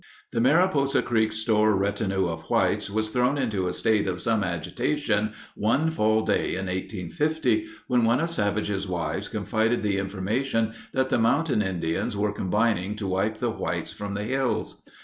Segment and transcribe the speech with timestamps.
[0.31, 5.31] The Mariposa Creek store retinue of whites was thrown into a state of some agitation
[5.53, 11.19] one fall day in 1850 when one of Savage's wives confided the information that the
[11.19, 14.81] mountain Indians were combining to wipe the whites from the hills.